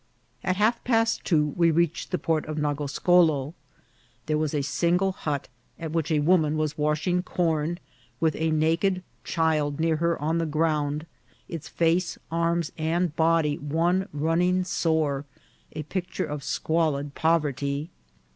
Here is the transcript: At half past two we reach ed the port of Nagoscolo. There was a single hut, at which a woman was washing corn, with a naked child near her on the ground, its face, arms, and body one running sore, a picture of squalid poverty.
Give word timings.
At 0.43 0.55
half 0.55 0.83
past 0.83 1.23
two 1.23 1.53
we 1.55 1.69
reach 1.69 2.07
ed 2.07 2.07
the 2.09 2.17
port 2.17 2.47
of 2.47 2.57
Nagoscolo. 2.57 3.53
There 4.25 4.37
was 4.39 4.55
a 4.55 4.63
single 4.63 5.11
hut, 5.11 5.47
at 5.77 5.91
which 5.91 6.09
a 6.09 6.21
woman 6.21 6.57
was 6.57 6.75
washing 6.75 7.21
corn, 7.21 7.77
with 8.19 8.35
a 8.37 8.49
naked 8.49 9.03
child 9.23 9.79
near 9.79 9.97
her 9.97 10.19
on 10.19 10.39
the 10.39 10.47
ground, 10.47 11.05
its 11.47 11.67
face, 11.67 12.17
arms, 12.31 12.71
and 12.79 13.15
body 13.15 13.59
one 13.59 14.09
running 14.11 14.63
sore, 14.63 15.23
a 15.73 15.83
picture 15.83 16.25
of 16.25 16.43
squalid 16.43 17.13
poverty. 17.13 17.91